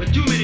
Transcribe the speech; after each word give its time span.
But 0.00 0.14
too 0.14 0.24
many 0.24 0.39